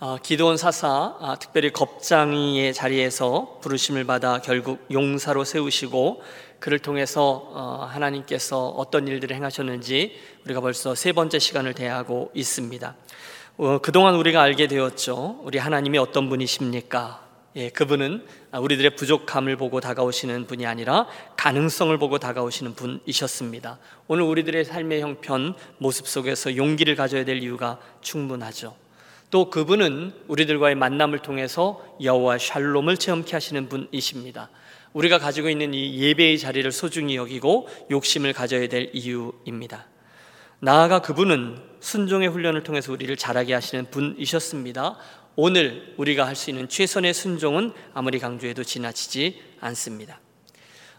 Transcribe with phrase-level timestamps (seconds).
[0.00, 6.22] 어, 기도원 사사, 아, 특별히 겁장이의 자리에서 부르심을 받아 결국 용사로 세우시고
[6.60, 12.94] 그를 통해서 어, 하나님께서 어떤 일들을 행하셨는지 우리가 벌써 세 번째 시간을 대하고 있습니다.
[13.56, 15.40] 어, 그동안 우리가 알게 되었죠.
[15.42, 17.26] 우리 하나님이 어떤 분이십니까?
[17.56, 23.80] 예, 그분은 우리들의 부족함을 보고 다가오시는 분이 아니라 가능성을 보고 다가오시는 분이셨습니다.
[24.06, 28.76] 오늘 우리들의 삶의 형편, 모습 속에서 용기를 가져야 될 이유가 충분하죠.
[29.30, 34.50] 또 그분은 우리들과의 만남을 통해서 여호와 샬롬을 체험케 하시는 분이십니다.
[34.94, 39.86] 우리가 가지고 있는 이 예배의 자리를 소중히 여기고 욕심을 가져야 될 이유입니다.
[40.60, 44.96] 나아가 그분은 순종의 훈련을 통해서 우리를 자라게 하시는 분이셨습니다.
[45.36, 50.20] 오늘 우리가 할 수 있는 최선의 순종은 아무리 강조해도 지나치지 않습니다.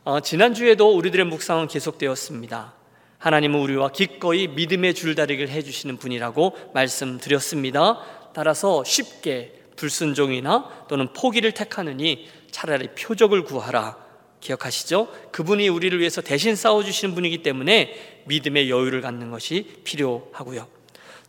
[0.05, 2.73] 어, 지난주에도 우리들의 묵상은 계속되었습니다.
[3.17, 7.99] 하나님은 우리와 기꺼이 믿음의 줄다리기를 해주시는 분이라고 말씀드렸습니다.
[8.33, 13.97] 따라서 쉽게 불순종이나 또는 포기를 택하느니 차라리 표적을 구하라.
[14.41, 15.09] 기억하시죠?
[15.31, 20.67] 그분이 우리를 위해서 대신 싸워주시는 분이기 때문에 믿음의 여유를 갖는 것이 필요하고요.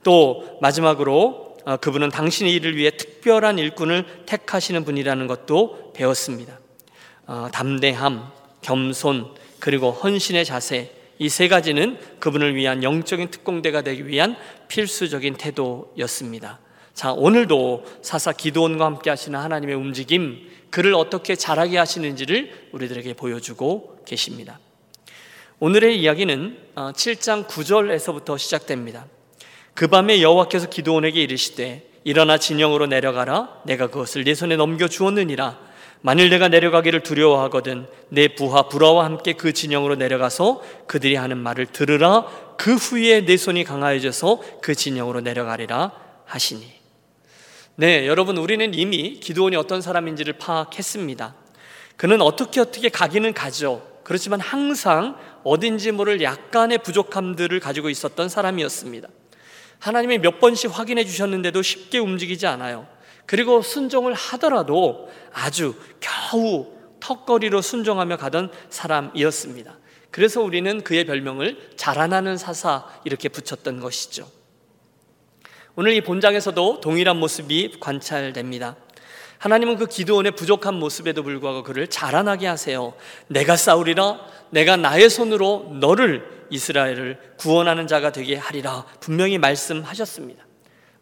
[0.02, 6.58] 또 마지막으로 어, 그분은 당신의 일을 위해 특별한 일꾼을 택하시는 분이라는 것도 배웠습니다.
[7.26, 8.30] 어, 담대함,
[8.62, 14.36] 겸손, 그리고 헌신의 자세, 이 세 가지는 그분을 위한 영적인 특공대가 되기 위한
[14.68, 16.60] 필수적인 태도였습니다.
[17.00, 24.58] 자, 오늘도 사사 기도원과 함께 하시는 하나님의 움직임, 그를 어떻게 잘하게 하시는지를 우리들에게 보여주고 계십니다.
[25.60, 29.06] 오늘의 이야기는 7장 어, 9절에서부터 시작됩니다.
[29.72, 35.58] 그 밤에 여호와께서 기도원에게 이르시되 일어나 진영으로 내려가라 내가 그것을 네 손에 넘겨 주었느니라
[36.02, 42.26] 만일 내가 내려가기를 두려워하거든 내 부하 불화와 함께 그 진영으로 내려가서 그들이 하는 말을 들으라
[42.58, 45.92] 그 후에 내 손이 강하여져서 그 진영으로 내려가리라
[46.26, 46.79] 하시니
[47.80, 51.34] 네, 여러분 우리는 이미 기도원이 어떤 사람인지를 파악했습니다.
[51.96, 53.88] 그는 어떻게 어떻게 가기는 가죠.
[54.04, 59.08] 그렇지만 항상 어딘지 모를 약간의 부족함들을 가지고 있었던 사람이었습니다.
[59.78, 62.86] 하나님이 몇 번씩 확인해 주셨는데도 쉽게 움직이지 않아요.
[63.24, 66.66] 그리고 순종을 하더라도 아주 겨우
[67.00, 69.78] 턱걸이로 순종하며 가던 사람이었습니다.
[70.10, 74.28] 그래서 우리는 그의 별명을 자라나는 사사 이렇게 붙였던 것이죠.
[75.76, 78.76] 오늘 이 본장에서도 동일한 모습이 관찰됩니다.
[79.38, 82.92] 하나님은 그 기도원의 부족한 모습에도 불구하고 그를 자라나게 하세요.
[83.28, 84.20] 내가 싸우리라,
[84.50, 88.84] 내가 나의 손으로 너를 이스라엘을 구원하는 자가 되게 하리라.
[88.98, 90.44] 분명히 말씀하셨습니다.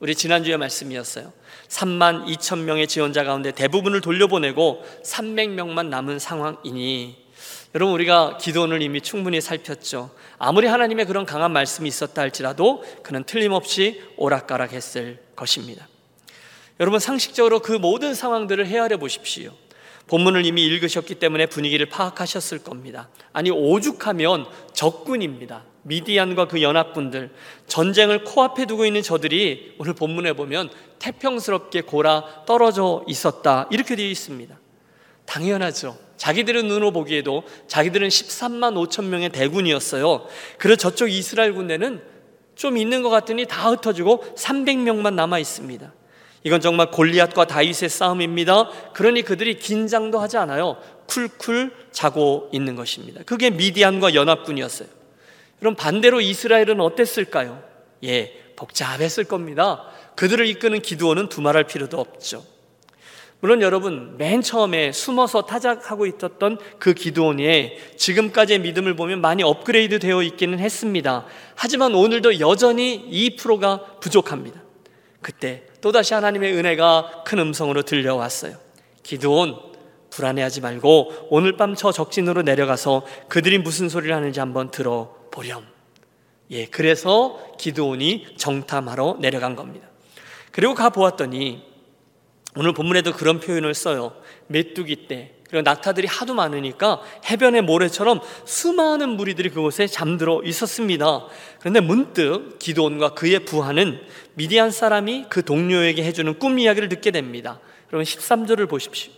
[0.00, 1.32] 우리 지난주에 말씀이었어요.
[1.68, 7.27] 3만 2천 명의 지원자 가운데 대부분을 돌려보내고 300명만 남은 상황이니
[7.74, 10.10] 여러분 우리가 기도원을 이미 충분히 살폈죠.
[10.38, 15.86] 아무리 하나님의 그런 강한 말씀이 있었다 할지라도 그는 틀림없이 오락가락했을 것입니다.
[16.80, 19.52] 여러분 상식적으로 그 모든 상황들을 헤아려 보십시오.
[20.06, 23.10] 본문을 이미 읽으셨기 때문에 분위기를 파악하셨을 겁니다.
[23.34, 25.64] 아니 오죽하면 적군입니다.
[25.82, 27.30] 미디안과 그 연합군들
[27.66, 34.58] 전쟁을 코앞에 두고 있는 저들이 오늘 본문에 보면 태평스럽게 골아 떨어져 있었다 이렇게 되어 있습니다.
[35.26, 36.07] 당연하죠.
[36.18, 40.26] 자기들의 눈으로 보기에도 자기들은 13만 5천 명의 대군이었어요.
[40.58, 42.02] 그래서 저쪽 이스라엘 군대는
[42.54, 45.92] 좀 있는 것 같더니 다 흩어지고 300명만 남아 있습니다.
[46.44, 48.68] 이건 정말 골리앗과 다윗의 싸움입니다.
[48.92, 50.76] 그러니 그들이 긴장도 하지 않아요.
[51.06, 53.22] 쿨쿨 자고 있는 것입니다.
[53.24, 54.88] 그게 미디안과 연합군이었어요.
[55.58, 57.62] 그럼 반대로 이스라엘은 어땠을까요?
[58.04, 59.84] 예, 복잡했을 겁니다.
[60.16, 62.44] 그들을 이끄는 기도원은 두말할 필요도 없죠.
[63.40, 70.22] 물론 여러분 맨 처음에 숨어서 타작하고 있었던 그 기도원이 지금까지의 믿음을 보면 많이 업그레이드 되어
[70.22, 71.24] 있기는 했습니다.
[71.54, 74.60] 하지만 오늘도 여전히 2%가 부족합니다.
[75.22, 78.56] 그때 또다시 하나님의 은혜가 큰 음성으로 들려왔어요.
[79.04, 79.56] 기도원
[80.10, 85.64] 불안해하지 말고 오늘 밤 저 적진으로 내려가서 그들이 무슨 소리를 하는지 한번 들어보렴.
[86.50, 89.86] 예, 그래서 기도원이 정탐하러 내려간 겁니다.
[90.50, 91.67] 그리고 가 보았더니
[92.56, 94.12] 오늘 본문에도 그런 표현을 써요.
[94.46, 95.34] 메뚜기 때.
[95.48, 97.00] 그리고 낙타들이 하도 많으니까
[97.30, 101.26] 해변의 모래처럼 수많은 무리들이 그곳에 잠들어 있었습니다.
[101.60, 104.00] 그런데 문득 기도원과 그의 부하는
[104.34, 107.60] 미디안 사람이 그 동료에게 해주는 꿈 이야기를 듣게 됩니다.
[107.92, 109.12] 여러분 13절을 보십시오.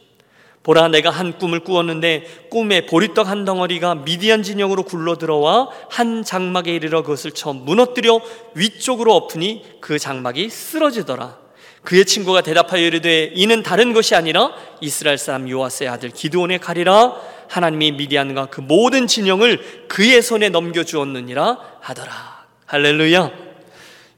[0.62, 6.73] 보라 내가 한 꿈을 꾸었는데 꿈에 보리떡 한 덩어리가 미디안 진영으로 굴러 들어와 한 장막에
[6.75, 8.21] 이르러 그것을 쳐 무너뜨려
[8.55, 11.50] 위쪽으로 엎으니 그 장막이 쓰러지더라.
[11.85, 17.15] 그의 친구가 대답하여 이르되 이는 다른 것이 아니라 이스라엘 사람 요아스의 아들 기드온의 칼이라
[17.49, 22.47] 하나님이 미디안과 그 모든 진영을 그의 손에 넘겨 주었느니라 하더라.
[22.67, 23.32] 할렐루야.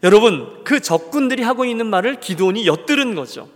[0.02, 3.48] 여러분, 그 적군들이 하고 있는 말을 기도원이 엿들은 거죠.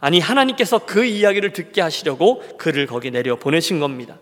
[0.00, 4.18] 아니, 하나님께서 그 이야기를 듣게 하시려고 그를 거기 내려 보내신 겁니다.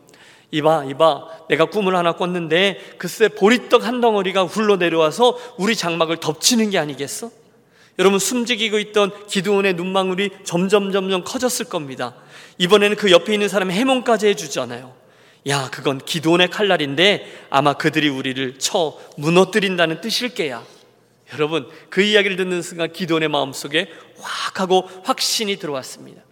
[0.50, 6.70] 이봐, 이봐, 내가 꿈을 하나 꿨는데 글쎄 보리떡 한 덩어리가 굴러 내려와서 우리 장막을 덮치는
[6.70, 7.30] 게 아니겠어?
[7.98, 12.14] 여러분 숨지기고 있던 기도원의 눈망울이 점점 점점 커졌을 겁니다.
[12.58, 14.94] 이번에는 그 옆에 있는 사람이 해몽까지 해주잖아요.
[15.48, 20.64] 야, 그건 기도원의 칼날인데 아마 그들이 우리를 쳐 무너뜨린다는 뜻일 게야.
[21.34, 23.88] 여러분, 그 이야기를 듣는 순간 기도원의 마음속에
[24.20, 26.22] 확 하고 확신이 들어왔습니다.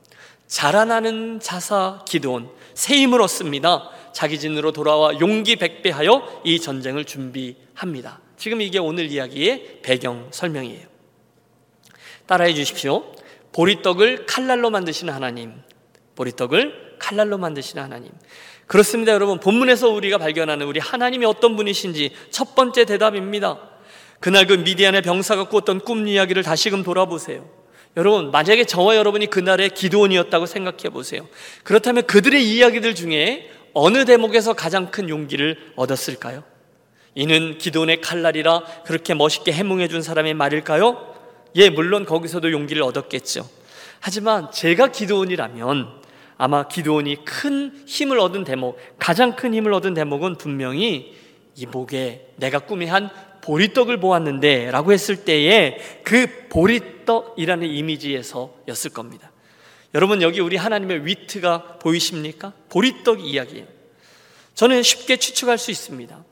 [0.47, 3.91] 자라나는 자사 기도원, 새 힘을 얻습니다.
[4.13, 8.21] 자기 진으로 돌아와 용기 백배하여 이 전쟁을 준비합니다.
[8.37, 10.92] 지금 이게 오늘 이야기의 배경 설명이에요.
[12.27, 13.05] 따라해 주십시오.
[13.53, 15.55] 보리떡을 칼날로 만드시는 하나님.
[16.15, 18.11] 보리떡을 칼날로 만드시는 하나님.
[18.67, 19.41] 그렇습니다, 여러분.
[19.41, 23.59] 본문에서 우리가 발견하는 우리 하나님이 어떤 분이신지 첫 번째 대답입니다.
[24.21, 27.49] 그날 그 미디안의 병사가 꾸었던 꿈 이야기를 다시금 돌아보세요.
[27.97, 31.29] 여러분, 만약에 저와 여러분이 그날의 기도원이었다고 생각해 보세요.
[31.65, 36.45] 그렇다면 그들의 이야기들 중에 어느 대목에서 가장 큰 용기를 얻었을까요?
[37.15, 41.12] 이는 기도원의 칼날이라 그렇게 멋있게 해몽해 준 사람의 말일까요?
[41.57, 43.49] 예, 물론 거기서도 용기를 얻었겠죠.
[44.01, 46.03] 하지만 제가 기도원이라면
[46.39, 51.15] 아마 기도원이 큰 힘을 얻은 대목, 가장 큰 힘을 얻은 대목은 분명히
[51.55, 53.11] 이 목에 내가 꿈에 한
[53.43, 59.31] 보리떡을 보았는데 라고 했을 때에 그 보리떡이라는 이미지에서였을 겁니다.
[59.95, 62.55] 여러분 여기 우리 하나님의 위트가 보이십니까?
[62.71, 63.67] 보리떡 이야기예요.
[64.55, 66.25] 저는 쉽게 추측할 수 있습니다.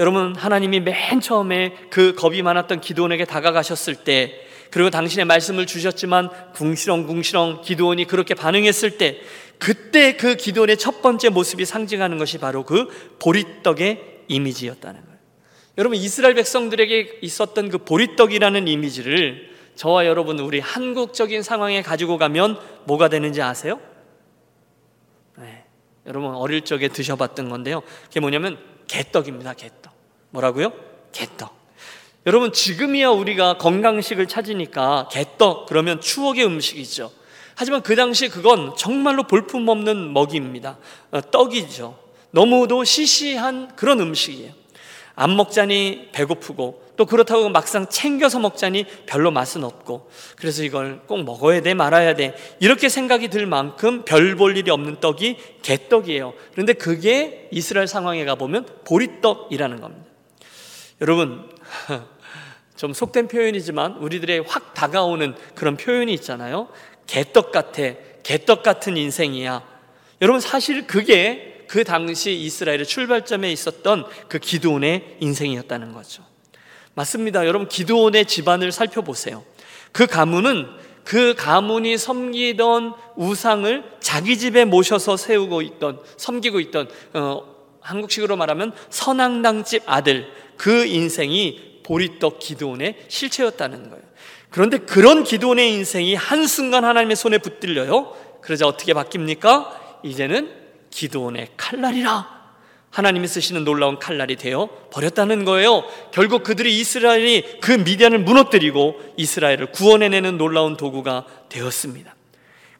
[0.00, 7.62] 여러분 하나님이 맨 처음에 그 겁이 많았던 기도원에게 다가가셨을 때 그리고 당신의 말씀을 주셨지만 궁시렁궁시렁
[7.62, 9.20] 기도원이 그렇게 반응했을 때
[9.58, 12.88] 그때 그 기도원의 첫 번째 모습이 상징하는 것이 바로 그
[13.18, 15.18] 보리떡의 이미지였다는 거예요.
[15.78, 23.08] 여러분 이스라엘 백성들에게 있었던 그 보리떡이라는 이미지를 저와 여러분 우리 한국적인 상황에 가지고 가면 뭐가
[23.08, 23.80] 되는지 아세요?
[25.36, 25.64] 네.
[26.06, 27.82] 여러분 어릴 적에 드셔봤던 건데요.
[28.04, 29.54] 그게 뭐냐면 개떡입니다.
[29.54, 29.92] 개떡.
[30.30, 30.72] 뭐라고요?
[31.12, 31.63] 개떡.
[32.26, 37.10] 여러분 지금이야 우리가 건강식을 찾으니까 개떡 그러면 추억의 음식이죠.
[37.54, 40.78] 하지만 그 당시 그건 정말로 볼품없는 먹이입니다.
[41.12, 41.98] 어, 떡이죠.
[42.30, 44.52] 너무도 시시한 그런 음식이에요.
[45.16, 51.60] 안 먹자니 배고프고 또 그렇다고 막상 챙겨서 먹자니 별로 맛은 없고 그래서 이걸 꼭 먹어야
[51.60, 56.32] 돼 말아야 돼 이렇게 생각이 들 만큼 별 볼 일이 없는 떡이 개떡이에요.
[56.52, 60.04] 그런데 그게 이스라엘 상황에 가보면 보리떡이라는 겁니다.
[61.00, 61.48] 여러분
[62.76, 66.68] 좀 속된 표현이지만 우리들의 확 다가오는 그런 표현이 있잖아요.
[67.06, 67.82] 개떡 같아.
[68.22, 69.62] 개떡 같은 인생이야.
[70.22, 76.22] 여러분 사실 그게 그 당시 이스라엘의 출발점에 있었던 그 기도원의 인생이었다는 거죠.
[76.94, 77.46] 맞습니다.
[77.46, 79.44] 여러분 기도원의 집안을 살펴보세요.
[79.92, 80.66] 그 가문은
[81.04, 87.42] 그 가문이 섬기던 우상을 자기 집에 모셔서 세우고 있던 섬기고 있던 어,
[87.80, 94.02] 한국식으로 말하면 선앙당집 아들 그 인생이 보리떡 기도원의 실체였다는 거예요.
[94.50, 98.16] 그런데 그런 기도원의 인생이 한순간 하나님의 손에 붙들려요.
[98.40, 99.68] 그러자 어떻게 바뀝니까?
[100.02, 100.50] 이제는
[100.90, 102.34] 기도원의 칼날이라
[102.90, 105.82] 하나님이 쓰시는 놀라운 칼날이 되어 버렸다는 거예요.
[106.12, 112.14] 결국 그들이 이스라엘이 그 미디안을 무너뜨리고 이스라엘을 구원해내는 놀라운 도구가 되었습니다.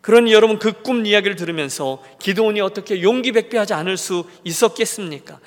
[0.00, 5.40] 그러니 여러분 그 꿈 이야기를 들으면서 기도원이 어떻게 용기 백배하지 않을 수 있었겠습니까?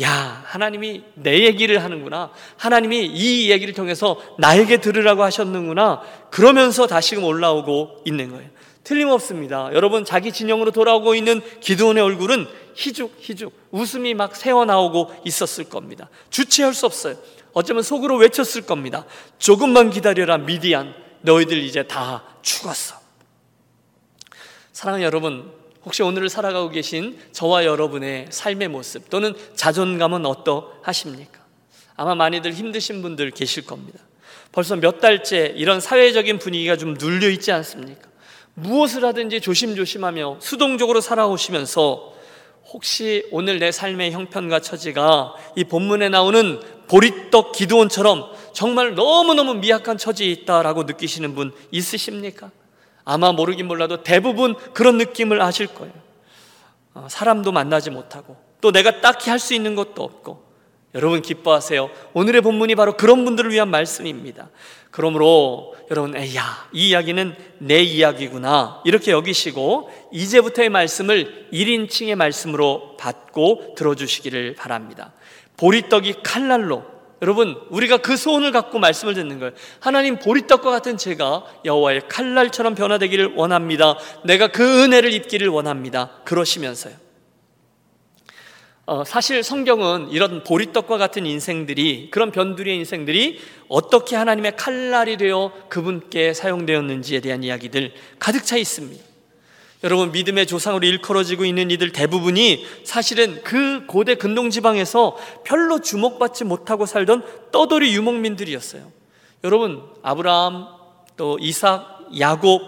[0.00, 2.30] 야, 하나님이 내 얘기를 하는구나.
[2.56, 6.00] 하나님이 이 얘기를 통해서 나에게 들으라고 하셨는구나.
[6.30, 8.48] 그러면서 다시금 올라오고 있는 거예요.
[8.84, 9.70] 틀림없습니다.
[9.74, 16.08] 여러분, 자기 진영으로 돌아오고 있는 기도원의 얼굴은 희죽, 희죽, 웃음이 막 새어나오고 있었을 겁니다.
[16.30, 17.16] 주체할 수 없어요.
[17.52, 19.04] 어쩌면 속으로 외쳤을 겁니다.
[19.38, 20.94] 조금만 기다려라, 미디안.
[21.20, 22.96] 너희들 이제 다 죽었어.
[24.72, 25.52] 사랑하는 여러분,
[25.84, 31.40] 혹시 오늘을 살아가고 계신 저와 여러분의 삶의 모습 또는 자존감은 어떠하십니까?
[31.96, 33.98] 아마 많이들 힘드신 분들 계실 겁니다.
[34.52, 38.08] 벌써 몇 달째 이런 사회적인 분위기가 좀 눌려 있지 않습니까?
[38.54, 42.12] 무엇을 하든지 조심조심하며 수동적으로 살아오시면서
[42.72, 50.28] 혹시 오늘 내 삶의 형편과 처지가 이 본문에 나오는 보리떡 기도원처럼 정말 너무너무 미약한 처지에
[50.28, 52.50] 있다라고 느끼시는 분 있으십니까?
[53.04, 55.92] 아마 모르긴 몰라도 대부분 그런 느낌을 아실 거예요.
[56.94, 60.52] 어, 사람도 만나지 못하고 또 내가 딱히 할 수 있는 것도 없고
[60.94, 61.90] 여러분 기뻐하세요.
[62.12, 64.50] 오늘의 본문이 바로 그런 분들을 위한 말씀입니다.
[64.90, 74.54] 그러므로 여러분 에야 이 이야기는 내 이야기구나 이렇게 여기시고 이제부터의 말씀을 1인칭의 말씀으로 받고 들어주시기를
[74.54, 75.12] 바랍니다.
[75.56, 76.84] 보리떡이 칼날로
[77.22, 79.52] 여러분, 우리가 그 소원을 갖고 말씀을 듣는 거예요.
[79.78, 83.96] 하나님 보리떡과 같은 제가 여호와의 칼날처럼 변화되기를 원합니다.
[84.24, 86.10] 내가 그 은혜를 입기를 원합니다.
[86.24, 86.94] 그러시면서요.
[88.86, 93.38] 어, 사실 성경은 이런 보리떡과 같은 인생들이 그런 변두리의 인생들이
[93.68, 99.11] 어떻게 하나님의 칼날이 되어 그분께 사용되었는지에 대한 이야기들 가득 차 있습니다.
[99.84, 106.86] 여러분 믿음의 조상으로 일컬어지고 있는 이들 대부분이 사실은 그 고대 근동 지방에서 별로 주목받지 못하고
[106.86, 108.92] 살던 떠돌이 유목민들이었어요.
[109.44, 110.66] 여러분 아브라함
[111.16, 112.62] 또 이삭, 야곱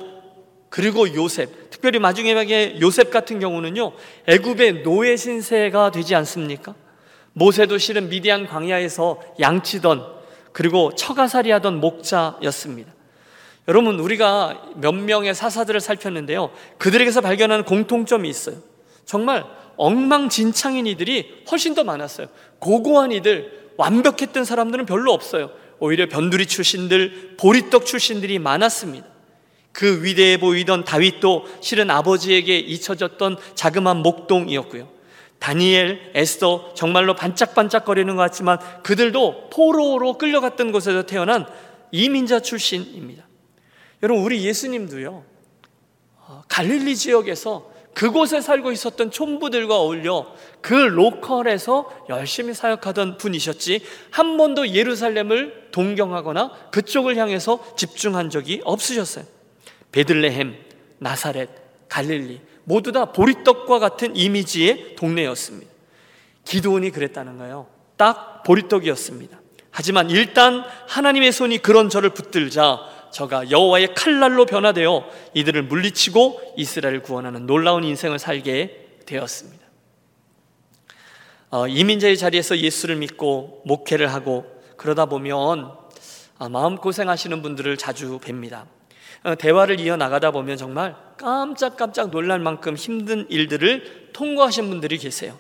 [0.71, 3.93] 그리고 요셉 특별히 마지막에 요셉 같은 경우는요
[4.27, 6.75] 애굽의 노예 신세가 되지 않습니까?
[7.33, 10.15] 모세도 실은 미디안 광야에서 양치던
[10.53, 12.93] 그리고 처가살이하던 목자였습니다.
[13.67, 16.51] 여러분 우리가 몇 명의 사사들을 살폈는데요.
[16.79, 18.57] 그들에게서 발견하는 공통점이 있어요.
[19.07, 19.45] 정말
[19.77, 22.29] 엉망진창인 이들이 훨씬 더 많았어요.
[22.59, 25.51] 고고한 이들, 완벽했던 사람들은 별로 없어요.
[25.81, 29.07] 오히려 변두리 출신들, 보리떡 출신들이 많았습니다.
[29.73, 34.89] 그 위대해 보이던 다윗도 실은 아버지에게 잊혀졌던 자그마한 목동이었고요.
[35.41, 41.47] 다니엘, 에스더 정말로 반짝반짝거리는 것 같지만 그들도 포로로 끌려갔던 곳에서 태어난
[41.91, 43.25] 이민자 출신입니다.
[44.05, 45.25] 여러분 우리 예수님도요
[46.19, 54.75] 어, 갈릴리 지역에서 그곳에 살고 있었던 촌부들과 어울려 그 로컬에서 열심히 사역하던 분이셨지 한 번도
[54.75, 59.25] 예루살렘을 동경하거나 그쪽을 향해서 집중한 적이 없으셨어요.
[59.93, 60.57] 베들레헴,
[60.99, 61.49] 나사렛,
[61.89, 65.73] 갈릴리 모두 다 보리떡과 같은 이미지의 동네였습니다.
[66.45, 67.69] 기도원이 그랬다는 거예요.
[67.97, 69.41] 딱 보리떡이었습니다.
[69.71, 72.81] 하지만 일단 하나님의 손이 그런 저를 붙들자
[73.15, 79.65] 저가 여호와의 칼날로 변화되어 이들을 물리치고 이스라엘을 구원하는 놀라운 인생을 살게 되었습니다.
[81.51, 84.45] 어, 이민자의 자리에서 예수를 믿고 목회를 하고
[84.77, 85.77] 그러다 보면
[86.39, 88.67] 어, 마음 고생하시는 분들을 자주 뵙니다.
[89.23, 95.39] 어, 대화를 이어 나가다 보면 정말 깜짝깜짝 놀랄 만큼 힘든 일들을 통과하신 분들이 계세요.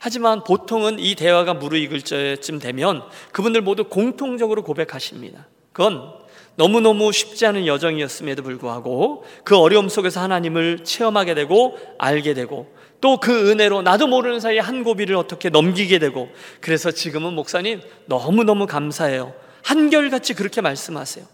[0.00, 5.46] 하지만 보통은 이 대화가 무르익을 때쯤 되면 그분들 모두 공통적으로 고백하십니다.
[5.72, 6.17] 그건
[6.58, 13.50] 너무너무 쉽지 않은 여정이었음에도 불구하고 그 어려움 속에서 하나님을 체험하게 되고 알게 되고 또 그
[13.50, 16.28] 은혜로 나도 모르는 사이에 한 고비를 어떻게 넘기게 되고
[16.60, 19.34] 그래서 지금은 목사님 너무너무 감사해요.
[19.62, 21.24] 한결같이 그렇게 말씀하세요.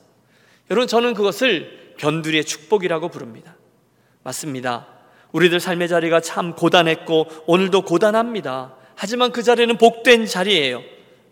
[0.70, 3.56] 여러분 저는 그것을 변두리의 축복이라고 부릅니다.
[4.24, 4.86] 맞습니다.
[5.32, 8.76] 우리들 삶의 자리가 참 고단했고 오늘도 고단합니다.
[8.94, 10.82] 하지만 그 자리는 복된 자리예요.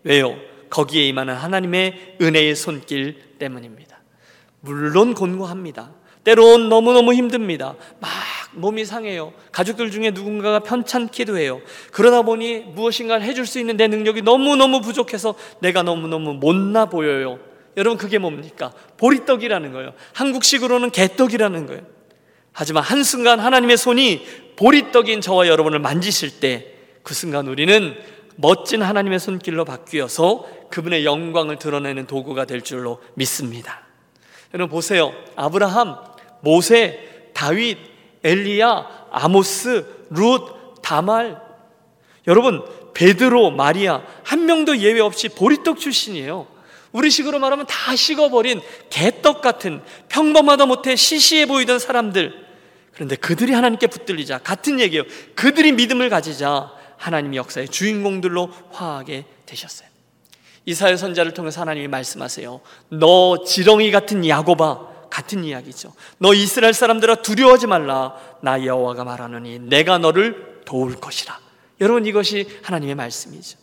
[0.03, 0.35] 왜요?
[0.71, 4.01] 거기에 임하는 하나님의 은혜의 손길 때문입니다.
[4.61, 5.91] 물론 곤고합니다.
[6.23, 7.75] 때론 너무너무 힘듭니다.
[7.99, 8.09] 막
[8.53, 9.33] 몸이 상해요.
[9.51, 11.61] 가족들 중에 누군가가 편찮기도 해요.
[11.91, 17.39] 그러다 보니 무엇인가를 해줄 수 있는 내 능력이 너무너무 부족해서 내가 너무너무 못나 보여요.
[17.75, 18.71] 여러분, 그게 뭡니까?
[18.97, 19.93] 보리떡이라는 거예요.
[20.13, 21.81] 한국식으로는 개떡이라는 거예요.
[22.53, 26.73] 하지만 한순간 하나님의 손이 보리떡인 저와 여러분을 만지실 때
[27.03, 27.95] 그 순간 우리는
[28.35, 33.81] 멋진 하나님의 손길로 바뀌어서 그분의 영광을 드러내는 도구가 될 줄로 믿습니다.
[34.53, 35.13] 여러분 보세요.
[35.35, 35.97] 아브라함,
[36.41, 37.77] 모세, 다윗,
[38.23, 41.41] 엘리야, 아모스, 룻, 다말.
[42.27, 42.63] 여러분,
[42.93, 46.47] 베드로, 마리아 한 명도 예외 없이 보리떡 출신이에요.
[46.91, 52.43] 우리식으로 말하면 다 식어버린 개떡 같은 평범하다 못해 시시해 보이던 사람들.
[52.93, 55.03] 그런데 그들이 하나님께 붙들리자 같은 얘기예요.
[55.35, 56.71] 그들이 믿음을 가지자
[57.03, 59.89] 하나님의 역사의 주인공들로 화하게 되셨어요.
[60.65, 62.61] 이사야 선자를 통해서 하나님이 말씀하세요.
[62.89, 65.93] 너 지렁이 같은 야고바 같은 이야기죠.
[66.17, 68.15] 너 이스라엘 사람들아 두려워하지 말라.
[68.41, 71.37] 나 여호와가 말하노니 내가 너를 도울 것이라.
[71.81, 73.62] 여러분 이것이 하나님의 말씀이죠.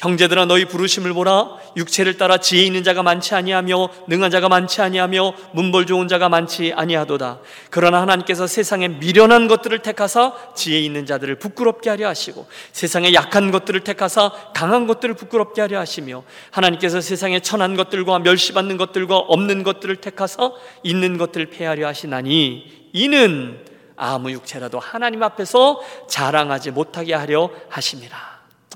[0.00, 1.58] 형제들아 너희 부르심을 보라.
[1.76, 6.72] 육체를 따라 지혜 있는 자가 많지 아니하며 능한 자가 많지 아니하며 문벌 좋은 자가 많지
[6.74, 7.40] 아니하도다.
[7.68, 13.80] 그러나 하나님께서 세상에 미련한 것들을 택하사 지혜 있는 자들을 부끄럽게 하려 하시고 세상에 약한 것들을
[13.80, 20.52] 택하사 강한 것들을 부끄럽게 하려 하시며 하나님께서 세상에 천한 것들과 멸시받는 것들과 없는 것들을 택하사
[20.82, 23.64] 있는 것들을 폐하려 하시나니 이는
[23.96, 28.16] 아무 육체라도 하나님 앞에서 자랑하지 못하게 하려 하심이라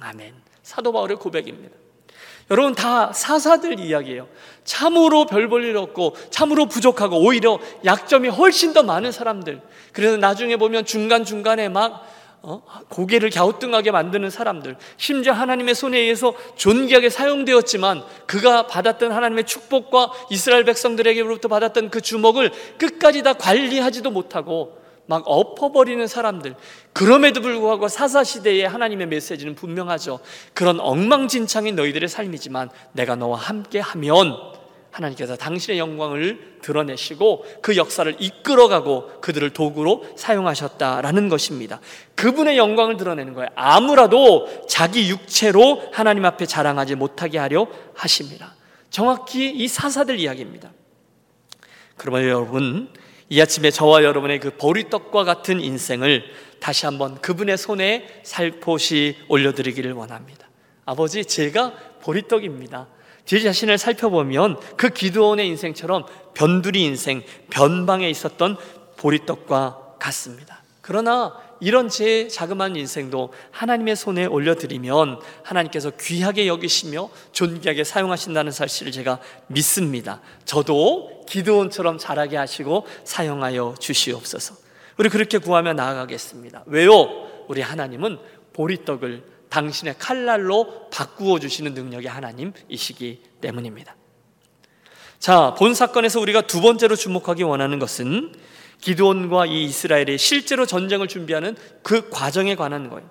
[0.02, 1.76] 아멘 사도 바울의 고백입니다.
[2.50, 4.28] 여러분 다 사사들 이야기예요.
[4.64, 9.61] 참으로 별 볼 일 없고 참으로 부족하고 오히려 약점이 훨씬 더 많은 사람들.
[9.92, 12.06] 그래서 나중에 보면 중간 중간에 막
[12.47, 12.62] 어?
[12.90, 14.76] 고개를 갸우뚱하게 만드는 사람들.
[14.99, 22.50] 심지어 하나님의 손에 의해서 존귀하게 사용되었지만 그가 받았던 하나님의 축복과 이스라엘 백성들에게로부터 받았던 그 주목을
[22.78, 26.54] 끝까지 다 관리하지도 못하고 막 엎어버리는 사람들.
[26.92, 30.20] 그럼에도 불구하고 사사시대의 하나님의 메시지는 분명하죠.
[30.54, 34.37] 그런 엉망진창인 너희들의 삶이지만 내가 너와 함께 하면
[34.94, 41.80] 하나님께서 당신의 영광을 드러내시고 그 역사를 이끌어가고 그들을 도구로 사용하셨다라는 것입니다.
[42.14, 43.49] 그분의 영광을 드러내는 거예요.
[43.56, 48.54] 아무라도 자기 육체로 하나님 앞에 자랑하지 못하게 하려 하십니다.
[48.88, 50.70] 정확히 이 사사들 이야기입니다.
[51.96, 52.88] 그러면 여러분,
[53.28, 56.25] 이 아침에 저와 여러분의 그 보리떡과 같은 인생을
[56.61, 60.49] 다시 한번 그분의 손에 살포시 올려드리기를 원합니다.
[60.85, 62.87] 아버지, 제가 보리떡입니다.
[63.25, 66.04] 제 자신을 살펴보면 그 기도원의 인생처럼
[66.35, 68.57] 변두리 인생, 변방에 있었던
[68.97, 70.62] 보리떡과 같습니다.
[70.83, 79.18] 그러나 이런 제 자그마한 인생도 하나님의 손에 올려드리면 하나님께서 귀하게 여기시며 존귀하게 사용하신다는 사실을 제가
[79.47, 80.21] 믿습니다.
[80.44, 84.56] 저도 기도원처럼 자라게 하시고 사용하여 주시옵소서.
[84.99, 86.64] 우리 그렇게 구하며 나아가겠습니다.
[86.66, 87.09] 왜요?
[87.49, 88.18] 우리 하나님은
[88.52, 93.97] 보리떡을 당신의 칼날로 바꾸어 주시는 능력의 하나님이시기 때문입니다.
[95.18, 98.35] 자, 본 사건에서 우리가 두 번째로 주목하기 원하는 것은
[98.85, 103.09] 기드온과 이 이스라엘이 실제로 전쟁을 준비하는 그 과정에 관한 거예요.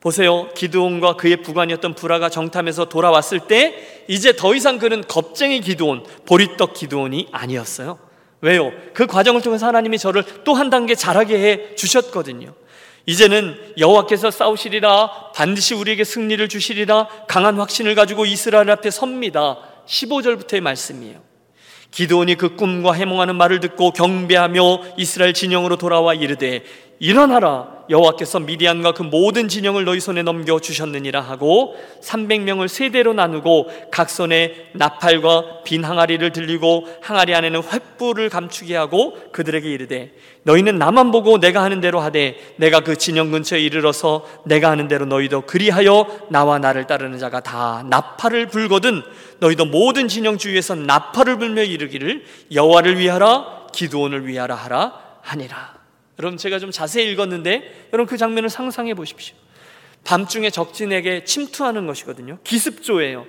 [0.00, 0.48] 보세요.
[0.54, 7.28] 기드온과 그의 부관이었던 부라가 정탐에서 돌아왔을 때 이제 더 이상 그는 겁쟁이 기드온, 보리떡 기드온이
[7.32, 7.98] 아니었어요.
[8.40, 8.72] 왜요?
[8.94, 12.54] 그 과정을 통해서 하나님이 저를 또 한 단계 자라게 해 주셨거든요.
[13.06, 19.58] 이제는 여호와께서 싸우시리라 반드시 우리에게 승리를 주시리라 강한 확신을 가지고 이스라엘 앞에 섭니다.
[19.86, 21.33] 15절부터의 말씀이에요.
[21.94, 26.64] 기도원이 그 꿈과 해몽하는 말을 듣고 경배하며 이스라엘 진영으로 돌아와 이르되
[26.98, 34.10] 일어나라 여호와께서 미디안과 그 모든 진영을 너희 손에 넘겨 주셨느니라 하고 300명을 세대로 나누고 각
[34.10, 40.12] 손에 나팔과 빈 항아리를 들리고 항아리 안에는 횃불을 감추게 하고 그들에게 이르되
[40.44, 45.06] 너희는 나만 보고 내가 하는 대로 하되 내가 그 진영 근처에 이르러서 내가 하는 대로
[45.06, 49.02] 너희도 그리하여 나와 나를 따르는 자가 다 나팔을 불거든
[49.40, 55.83] 너희도 모든 진영 주위에서 나팔을 불며 이르기를 여호와를 위하라 기도원을 위하라 하라 하니라
[56.18, 59.36] 여러분 제가 좀 자세히 읽었는데 여러분 그 장면을 상상해 보십시오.
[60.04, 62.38] 밤중에 적진에게 침투하는 것이거든요.
[62.44, 63.26] 기습조예요.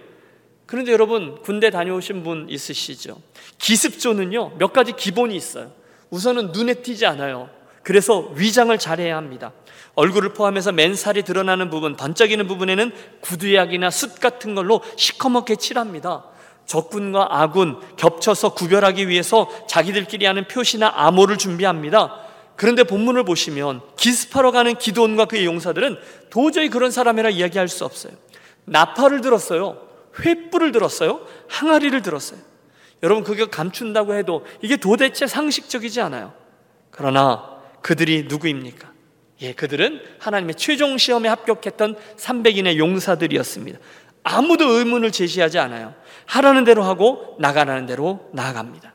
[0.65, 3.21] 그런데 여러분 군대 다녀오신 분 있으시죠?
[3.59, 5.71] 기습조는요 몇 가지 기본이 있어요.
[6.09, 7.49] 우선은 눈에 띄지 않아요.
[7.83, 9.53] 그래서 위장을 잘해야 합니다.
[9.93, 16.25] 얼굴을 포함해서 맨살이 드러나는 부분, 반짝이는 부분에는 구두약이나 숯 같은 걸로 시커멓게 칠합니다.
[16.65, 22.24] 적군과 아군 겹쳐서 구별하기 위해서 자기들끼리 하는 표시나 암호를 준비합니다.
[22.55, 25.97] 그런데 본문을 보시면 기습하러 가는 기도원과 그의 용사들은
[26.29, 28.13] 도저히 그런 사람이라 이야기할 수 없어요.
[28.65, 29.85] 나팔을 들었어요.
[30.13, 31.25] 횃불을 들었어요.
[31.47, 32.39] 항아리를 들었어요.
[33.03, 36.33] 여러분 그게 감춘다고 해도 이게 도대체 상식적이지 않아요.
[36.91, 38.91] 그러나 그들이 누구입니까?
[39.41, 43.79] 예, 그들은 하나님의 최종 시험에 합격했던 300인의 용사들이었습니다.
[44.23, 45.93] 아무도 의문을 제시하지 않아요.
[46.25, 48.93] 하라는 대로 하고 나가라는 대로 나아갑니다.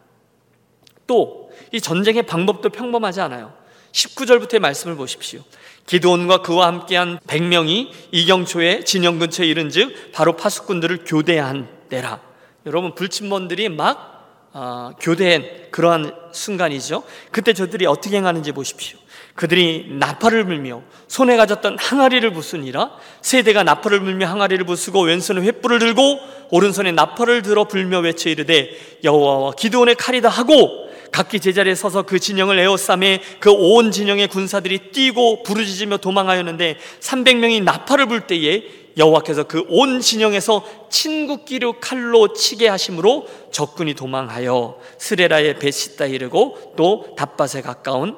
[1.06, 1.39] 또
[1.72, 3.52] 이 전쟁의 방법도 평범하지 않아요.
[3.92, 5.40] 19절부터의 말씀을 보십시오.
[5.86, 12.20] 기도원과 그와 함께한 100명이 이경초의 진영 근처에 이른즉 바로 파수꾼들을 교대한 때라.
[12.66, 17.04] 여러분 불침번들이 막 어, 교대한 그러한 순간이죠.
[17.30, 18.98] 그때 저들이 어떻게 행하는지 보십시오.
[19.34, 22.90] 그들이 나팔을 불며 손에 가졌던 항아리를 부수니라
[23.22, 26.18] 세대가 나팔을 불며 항아리를 부수고 왼손에 횃불을 들고
[26.50, 28.70] 오른손에 나팔을 들어 불며 외쳐 이르되
[29.04, 35.42] 여호와와 기도원의 칼이다 하고 각기 제자리에 서서 그 진영을 에워싸매 그 온 진영의 군사들이 뛰고
[35.42, 38.62] 부르짖으며 도망하였는데 300명이 나팔을 불 때에
[38.96, 47.62] 여호와께서 그 온 진영에서 친구끼리 칼로 치게 하심으로 적군이 도망하여 스레라의 베시다 이르고 또 답밭에
[47.62, 48.16] 가까운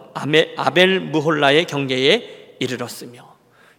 [0.57, 3.33] 아벨 무홀라의 경계에 이르렀으며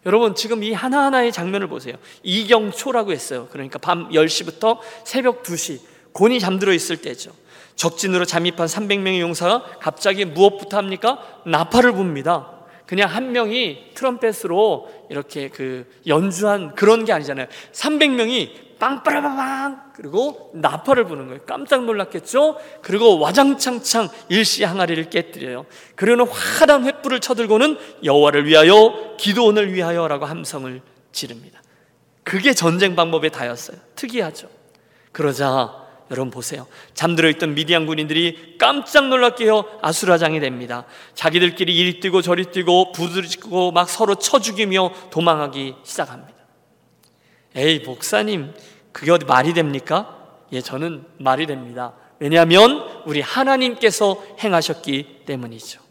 [0.05, 1.95] 여러분 지금 이 하나하나의 장면을 보세요.
[2.23, 3.47] 이경초라고 했어요.
[3.51, 5.79] 그러니까 밤 10시부터 새벽 2시
[6.11, 7.31] 곤이 잠들어 있을 때죠.
[7.75, 11.19] 적진으로 잠입한 300명의 용사가 갑자기 무엇부터 합니까?
[11.45, 12.53] 나팔을 붑니다.
[12.85, 17.47] 그냥 한 명이 트럼펫으로 이렇게 그 연주한 그런 게 아니잖아요.
[17.71, 21.41] 300명이 빵빠라바방 그리고 나팔을 부는 거예요.
[21.45, 22.57] 깜짝 놀랐겠죠?
[22.81, 25.65] 그리고 와장창창 일시 항아리를 깨뜨려요.
[25.95, 30.81] 그리고는 화단 횃불을 쳐들고는 여호와를 위하여 기도원을 위하여라고 함성을
[31.13, 31.61] 지릅니다.
[32.23, 33.77] 그게 전쟁 방법의 다였어요.
[33.95, 34.49] 특이하죠.
[35.11, 36.67] 그러자 여러분 보세요.
[36.93, 40.85] 잠들어 있던 미디안 군인들이 깜짝 놀랍게 요 아수라장이 됩니다.
[41.15, 46.33] 자기들끼리 이리 뛰고 저리 뛰고 부르짖고 막 서로 쳐 죽이며 도망하기 시작합니다.
[47.55, 48.53] 에이 목사님
[48.91, 50.17] 그게 어디 말이 됩니까?
[50.51, 51.93] 예, 저는 말이 됩니다.
[52.19, 55.81] 왜냐하면 우리 하나님께서 행하셨기 때문이죠.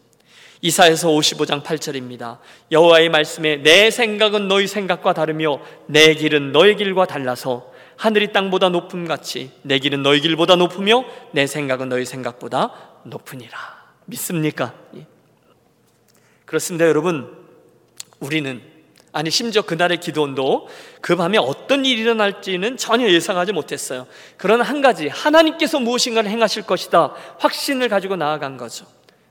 [0.61, 2.39] 이사에서 55장 8절입니다.
[2.71, 7.72] 여호와의 말씀에 내 생각은 너희 생각과 다르며 내 길은 너희 길과 달라서
[8.03, 12.73] 하늘이 땅보다 높음 같이 내 길은 너희 길보다 높으며 내 생각은 너희 생각보다
[13.05, 13.57] 높으니라.
[14.07, 14.75] 믿습니까?
[14.97, 15.07] 예.
[16.45, 17.33] 그렇습니다, 여러분.
[18.19, 18.61] 우리는
[19.13, 20.69] 아니 심지어 그날의 기도원도
[21.01, 24.09] 그 밤에 어떤 일이 일어날지는 전혀 예상하지 못했어요.
[24.37, 28.85] 그러나 한 가지 하나님께서 무엇인가를 행하실 것이다 확신을 가지고 나아간 거죠.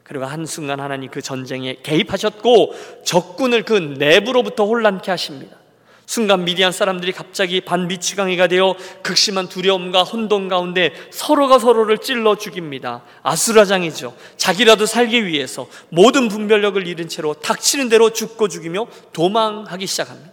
[0.04, 5.61] 그리고 한순간 하나님 그 전쟁에 개입하셨고 적군을 그 내부로부터 혼란케 하십니다.
[6.06, 13.04] 순간 미디안 사람들이 갑자기 반미치광이가 되어 극심한 두려움과 혼돈 가운데 서로가 서로를 찔러 죽입니다.
[13.24, 14.16] 아수라장이죠.
[14.36, 20.32] 자기라도 살기 위해서 모든 분별력을 잃은 채로 닥치는 대로 죽고 죽이며 도망하기 시작합니다.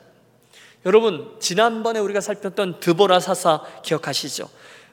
[0.87, 4.49] 여러분, 지난번에 우리가 살폈던 드보라 사사 기억하시죠?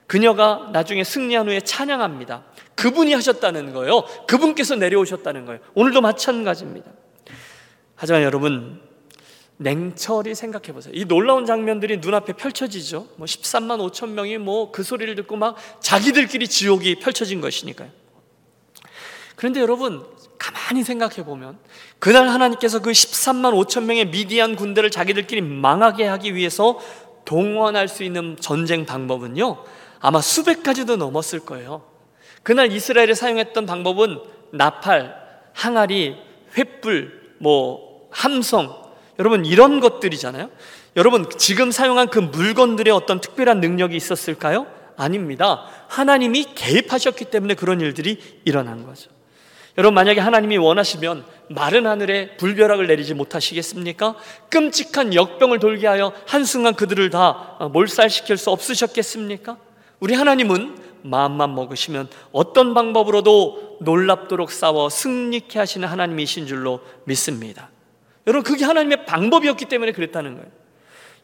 [0.08, 2.44] 그녀가 나중에 승리한 후에 찬양합니다.
[2.76, 4.04] 그분이 하셨다는 거예요.
[4.28, 5.62] 그분께서 내려오셨다는 거예요.
[5.74, 6.92] 오늘도 마찬가지입니다.
[7.96, 8.82] 하지만 여러분,
[9.58, 10.94] 냉철히 생각해 보세요.
[10.96, 13.08] 이 놀라운 장면들이 눈앞에 펼쳐지죠.
[13.16, 17.90] 뭐 13만 5천 명이 뭐 그 소리를 듣고 막 자기들끼리 지옥이 펼쳐진 것이니까요.
[19.36, 20.06] 그런데 여러분,
[20.38, 21.58] 가만히 생각해 보면
[22.00, 26.80] 그날 하나님께서 그 13만 5천 명의 미디안 군대를 자기들끼리 망하게 하기 위해서
[27.24, 29.64] 동원할 수 있는 전쟁 방법은요.
[30.00, 31.84] 아마 수백 가지도 넘었을 거예요.
[32.44, 34.20] 그날 이스라엘이 사용했던 방법은
[34.52, 35.16] 나팔,
[35.54, 36.16] 항아리,
[36.54, 38.85] 횃불, 뭐 함성,
[39.20, 40.50] 여러분 이런 것들이잖아요.
[40.96, 44.68] 여러분 지금 사용한 그 물건들의 어떤 특별한 능력이 있었을까요?
[44.98, 45.66] 아닙니다.
[45.88, 49.10] 하나님이 개입하셨기 때문에 그런 일들이 일어난 거죠.
[49.78, 54.16] 여러분 만약에 하나님이 원하시면 마른 하늘에 불벼락을 내리지 못하시겠습니까?
[54.50, 59.58] 끔찍한 역병을 돌게 하여 한순간 그들을 다 몰살시킬 수 없으셨겠습니까?
[60.00, 67.70] 우리 하나님은 마음만 먹으시면 어떤 방법으로도 놀랍도록 싸워 승리케 하시는 하나님이신 줄로 믿습니다.
[68.28, 70.50] 여러분 그게 하나님의 방법이었기 때문에 그랬다는 거예요.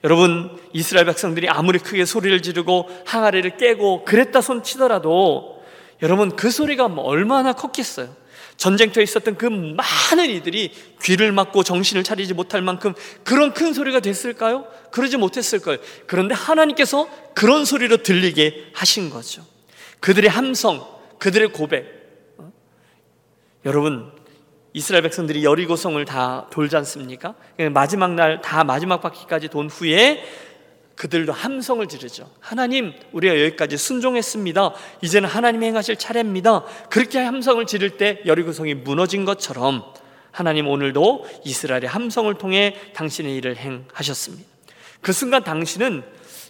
[0.03, 5.63] 여러분 이스라엘 백성들이 아무리 크게 소리를 지르고 항아리를 깨고 그랬다 손 치더라도
[6.01, 8.21] 여러분 그 소리가 뭐 얼마나 컸겠어요.
[8.57, 14.67] 전쟁터에 있었던 그 많은 이들이 귀를 막고 정신을 차리지 못할 만큼 그런 큰 소리가 됐을까요?
[14.91, 15.79] 그러지 못했을 거예요.
[16.05, 19.43] 그런데 하나님께서 그런 소리로 들리게 하신 거죠.
[19.99, 20.85] 그들의 함성,
[21.17, 22.35] 그들의 고백.
[22.37, 22.51] 어?
[23.65, 24.11] 여러분,
[24.73, 27.35] 이스라엘 백성들이 여리고성을 다 돌지 않습니까?
[27.73, 30.23] 마지막 날 다 마지막 바퀴까지 돈 후에
[30.95, 32.29] 그들도 함성을 지르죠.
[32.39, 34.73] 하나님, 우리가 여기까지 순종했습니다.
[35.01, 36.63] 이제는 하나님이 행하실 차례입니다.
[36.89, 39.83] 그렇게 함성을 지를 때 여리고성이 무너진 것처럼
[40.29, 44.47] 하나님 오늘도 이스라엘의 함성을 통해 당신의 일을 행하셨습니다.
[45.01, 46.03] 그 순간 당신은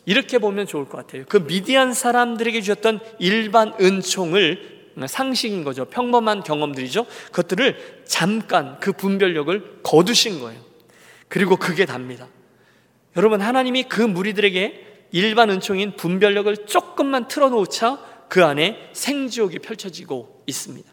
[0.06, 1.24] 이렇게 보면 좋을 것 같아요.
[1.30, 5.86] 그 미디안 사람들에게 주셨던 일반 은총을 상식인 거죠.
[5.86, 7.06] 평범한 경험들이죠.
[7.28, 10.60] 그것들을 잠깐 그 분별력을 거두신 거예요.
[11.28, 12.28] 그리고 그게 답니다.
[13.16, 18.00] 여러분, 하나님이 그 무리들에게 일반 은총인 분별력을 조금만 틀어놓자
[18.30, 20.90] 그 안에 생지옥이 펼쳐지고 있습니다.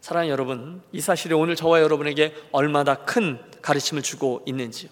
[0.00, 4.90] 사랑하는 여러분, 이 사실이 오늘 저와 여러분에게 얼마나 큰 가르침을 주고 있는지요.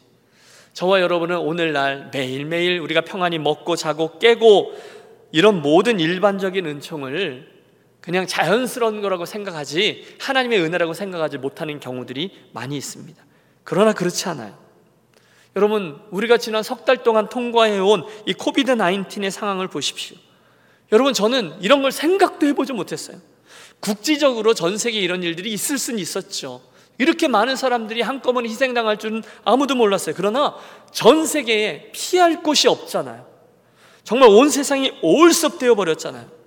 [0.72, 4.72] 저와 여러분은 오늘날 매일매일 우리가 평안히 먹고 자고 깨고
[5.30, 7.53] 이런 모든 일반적인 은총을
[8.04, 13.24] 그냥 자연스러운 거라고 생각하지 하나님의 은혜라고 생각하지 못하는 경우들이 많이 있습니다.
[13.64, 14.58] 그러나 그렇지 않아요.
[15.56, 20.18] 여러분, 우리가 지난 석 달 동안 통과해온 이 코비드 19의 상황을 보십시오.
[20.92, 23.16] 여러분, 저는 이런 걸 생각도 해보지 못했어요.
[23.80, 26.60] 국지적으로 전 세계에 이런 일들이 있을 수는 있었죠.
[26.98, 30.14] 이렇게 많은 사람들이 한꺼번에 희생당할 줄은 아무도 몰랐어요.
[30.14, 30.54] 그러나
[30.92, 33.26] 전 세계에 피할 곳이 없잖아요.
[34.02, 36.43] 정말 온 세상이 올섭되어 버렸잖아요.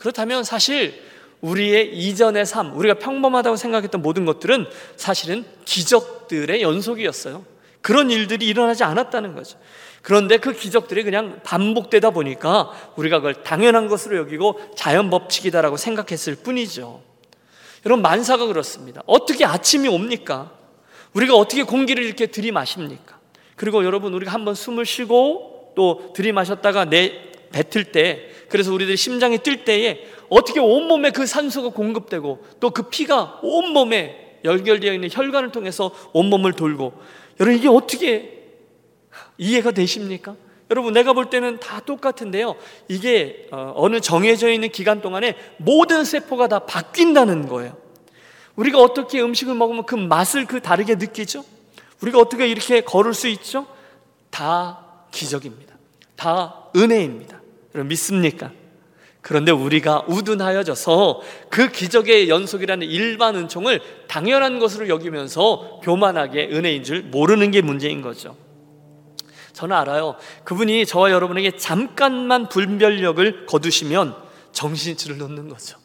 [0.00, 0.98] 그렇다면 사실
[1.42, 7.44] 우리의 이전의 삶, 우리가 평범하다고 생각했던 모든 것들은 사실은 기적들의 연속이었어요.
[7.82, 9.58] 그런 일들이 일어나지 않았다는 거죠.
[10.00, 17.02] 그런데 그 기적들이 그냥 반복되다 보니까 우리가 그걸 당연한 것으로 여기고 자연 법칙이다라고 생각했을 뿐이죠.
[17.84, 19.02] 여러분, 만사가 그렇습니다.
[19.04, 20.50] 어떻게 아침이 옵니까?
[21.12, 23.18] 우리가 어떻게 공기를 이렇게 들이마십니까?
[23.54, 29.64] 그리고 여러분, 우리가 한번 숨을 쉬고 또 들이마셨다가 내 뱉을 때 그래서 우리들이 심장이 뛸
[29.64, 36.52] 때에 어떻게 온몸에 그 산소가 공급되고 또 그 피가 온몸에 연결되어 있는 혈관을 통해서 온몸을
[36.54, 36.92] 돌고
[37.40, 38.40] 여러분 이게 어떻게
[39.38, 40.36] 이해가 되십니까?
[40.70, 42.54] 여러분 내가 볼 때는 다 똑같은데요.
[42.88, 47.76] 이게 어, 어느 정해져 있는 기간 동안에 모든 세포가 다 바뀐다는 거예요.
[48.54, 51.44] 우리가 어떻게 음식을 먹으면 그 맛을 그 다르게 느끼죠?
[52.02, 53.66] 우리가 어떻게 이렇게 걸을 수 있죠?
[54.30, 55.74] 다 기적입니다.
[56.14, 57.39] 다 은혜입니다.
[57.74, 58.52] 여러분 믿습니까?
[59.22, 67.50] 그런데 우리가 우둔하여져서 그 기적의 연속이라는 일반 은총을 당연한 것으로 여기면서 교만하게 은혜인 줄 모르는
[67.50, 68.36] 게 문제인 거죠.
[69.52, 70.16] 저는 알아요.
[70.44, 74.16] 그분이 저와 여러분에게 잠깐만 분별력을 거두시면
[74.52, 75.78] 정신줄을 놓는 거죠.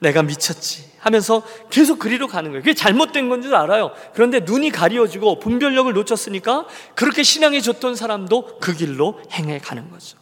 [0.00, 2.62] 내가 미쳤지 하면서 계속 그리로 가는 거예요.
[2.62, 3.92] 그게 잘못된 건 줄 알아요.
[4.14, 6.66] 그런데 눈이 가리워지고 분별력을 놓쳤으니까
[6.96, 10.18] 그렇게 신앙이 좋던 사람도 그 길로 행해 가는 거죠.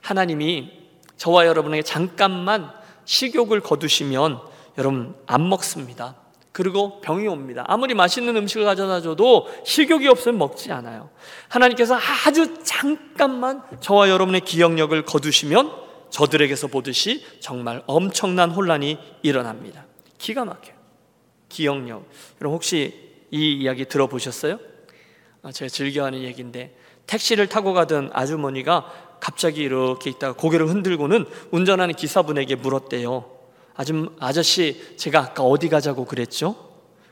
[0.00, 0.70] 하나님이
[1.16, 2.70] 저와 여러분에게 잠깐만
[3.04, 4.40] 식욕을 거두시면
[4.78, 6.16] 여러분 안 먹습니다.
[6.52, 7.64] 그리고 병이 옵니다.
[7.68, 11.10] 아무리 맛있는 음식을 가져다 줘도 식욕이 없으면 먹지 않아요.
[11.48, 15.70] 하나님께서 아주 잠깐만 저와 여러분의 기억력을 거두시면
[16.10, 19.86] 저들에게서 보듯이 정말 엄청난 혼란이 일어납니다.
[20.18, 20.74] 기가 막혀요.
[21.48, 22.04] 기억력.
[22.40, 24.58] 여러분 혹시 이 이야기 들어보셨어요?
[25.42, 32.56] 아, 제가 즐겨하는 얘기인데 택시를 타고 가던 아주머니가 갑자기 이렇게 있다가 고개를 흔들고는 운전하는 기사분에게
[32.56, 33.30] 물었대요.
[33.76, 36.56] 아줌, 아저씨, 제가 아까 어디 가자고 그랬죠?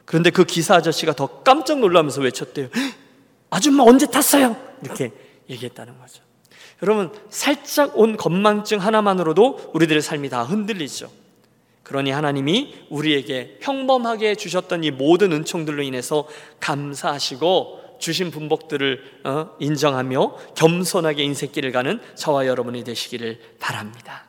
[0.05, 2.68] 그런데 그 기사 아저씨가 더 깜짝 놀라면서 외쳤대요.
[3.51, 4.57] 아줌마 언제 탔어요?
[4.83, 5.12] 이렇게
[5.49, 6.23] 얘기했다는 거죠.
[6.83, 11.11] 여러분, 살짝 온 건망증 하나만으로도 우리들의 삶이 다 흔들리죠.
[11.83, 16.29] 그러니 하나님이 우리에게 평범하게 주셨던 이 모든 은총들로 인해서
[16.61, 24.25] 감사하시고 주신 분복들을 어, 인정하며 겸손하게 인생길을 가는 저와 여러분이 되시기를 바랍니다.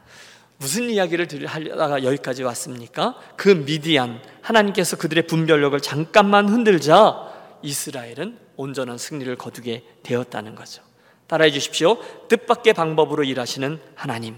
[0.58, 3.16] 무슨 이야기를 하려다가 여기까지 왔습니까?
[3.38, 7.30] 그 미디안 하나님께서 그들의 분별력을 잠깐만 흔들자
[7.62, 10.84] 이스라엘은 온전한 승리를 거두게 되었다는 거죠.
[11.28, 11.98] 따라해 주십시오.
[12.28, 14.36] 뜻밖의 방법으로 일하시는 하나님.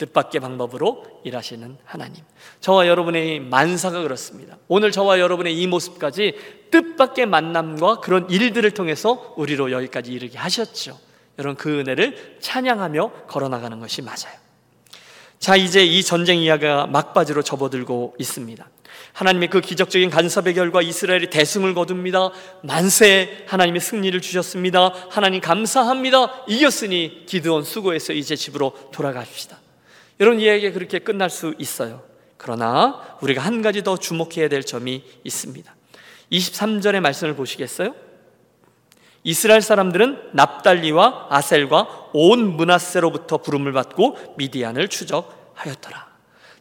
[0.00, 2.24] 뜻밖의 방법으로 일하시는 하나님.
[2.60, 4.56] 저와 여러분의 만사가 그렇습니다.
[4.66, 6.34] 오늘 저와 여러분의 이 모습까지
[6.70, 10.98] 뜻밖의 만남과 그런 일들을 통해서 우리로 여기까지 이르게 하셨죠.
[11.38, 14.40] 여러분 그 은혜를 찬양하며 걸어나가는 것이 맞아요.
[15.38, 18.68] 자, 이제 이 전쟁 이야기가 막바지로 접어들고 있습니다.
[19.12, 22.30] 하나님의 그 기적적인 간섭의 결과 이스라엘이 대승을 거둡니다.
[22.62, 24.92] 만세 하나님의 승리를 주셨습니다.
[25.10, 26.44] 하나님 감사합니다.
[26.46, 29.59] 이겼으니 기드온 수고해서 이제 집으로 돌아갑시다.
[30.20, 32.02] 여러분 이야기가 그렇게 끝날 수 있어요.
[32.36, 35.74] 그러나 우리가 한 가지 더 주목해야 될 점이 있습니다.
[36.30, 37.94] 23절의 말씀을 보시겠어요?
[39.24, 46.10] 이스라엘 사람들은 납달리와 아셀과 온 문하세로부터 부름을 받고 미디안을 추적하였더라.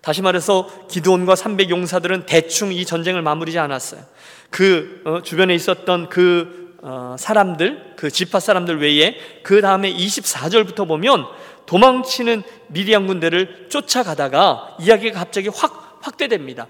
[0.02, 4.02] 다시 말해서 기드온과 300 용사들은 대충 이 전쟁을 마무리지 않았어요.
[4.50, 11.26] 그 어, 주변에 있었던 그 어, 사람들, 그 지파 사람들 외에 그 다음에 24절부터 보면
[11.69, 16.65] 도망치는 미디안 군대를 쫓아가다가 이야기가 갑자기 확 확대됩니다.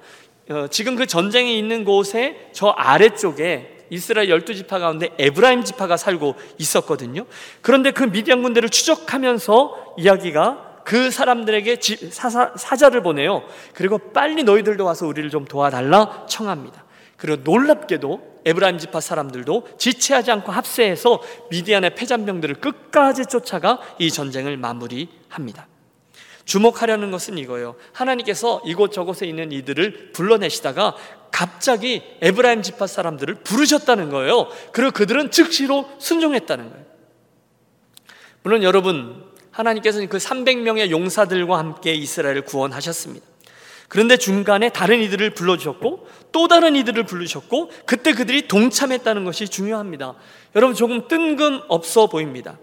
[0.50, 6.36] 어, 지금 그 전쟁이 있는 곳에 저 아래쪽에 이스라엘 열두 지파 가운데 에브라임 지파가 살고
[6.58, 7.26] 있었거든요.
[7.62, 11.78] 그런데 그 미디안 군대를 추적하면서 이야기가 그 사람들에게
[12.12, 13.44] 사사, 사자를 보내요.
[13.74, 16.84] 그리고 빨리 너희들도 와서 우리를 좀 도와달라 청합니다.
[17.16, 25.68] 그리고 놀랍게도 에브라임 지파 사람들도 지체하지 않고 합세해서 미디안의 패잔병들을 끝까지 쫓아가 이 전쟁을 마무리합니다.
[26.46, 27.76] 주목하려는 것은 이거예요.
[27.94, 30.96] 하나님께서 이곳저곳에 있는 이들을 불러내시다가
[31.32, 34.48] 갑자기 에브라임 지파 사람들을 부르셨다는 거예요.
[34.72, 36.86] 그리고 그들은 즉시로 순종했다는 거예요.
[38.42, 43.29] 물론 여러분, 하나님께서는 그 300명의 용사들과 함께 이스라엘을 구원하셨습니다.
[43.90, 50.14] 그런데 중간에 다른 이들을 불러주셨고 또 다른 이들을 부르셨고 그때 그들이 동참했다는 것이 중요합니다.
[50.56, 52.58] 여러분 조금 뜬금없어 보입니다.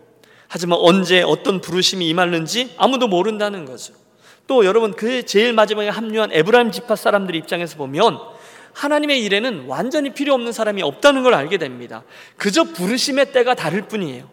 [0.48, 3.92] 하지만 언제 어떤 부르심이 임하는지 아무도 모른다는 거죠.
[4.46, 8.18] 또 여러분 그 제일 마지막에 합류한 에브라임 지파 사람들 입장에서 보면
[8.72, 12.04] 하나님의 일에는 완전히 필요 없는 사람이 없다는 걸 알게 됩니다.
[12.36, 14.30] 그저 부르심의 때가 다를 뿐이에요.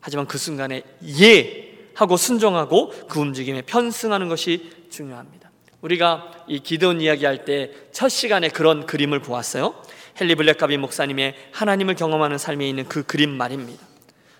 [0.00, 0.82] 하지만 그 순간에
[1.20, 5.41] 예 하고 순종하고 그 움직임에 편승하는 것이 중요합니다.
[5.82, 9.74] 우리가 이 기도원 이야기할 때 첫 시간에 그런 그림을 보았어요.
[10.20, 13.80] 헨리 블랙가비 목사님의 하나님을 경험하는 삶에 있는 그 그림 말입니다.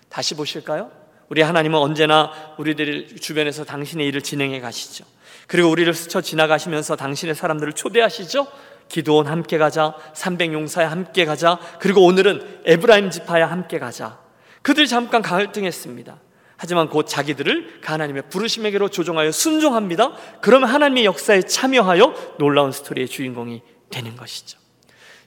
[0.09, 0.91] 다시 보실까요?
[1.29, 5.05] 우리 하나님은 언제나 우리들 주변에서 당신의 일을 진행해 가시죠.
[5.47, 8.47] 그리고 우리를 스쳐 지나가시면서 당신의 사람들을 초대하시죠.
[8.89, 14.19] 기도원 함께 가자, 300용사야 함께 가자, 그리고 오늘은 에브라임 지파야 함께 가자.
[14.61, 16.19] 그들이 잠깐 갈등했습니다.
[16.57, 20.13] 하지만 곧 자기들을 그 하나님의 부르심에게로 조종하여 순종합니다.
[20.41, 24.59] 그러면 하나님의 역사에 참여하여 놀라운 스토리의 주인공이 되는 것이죠.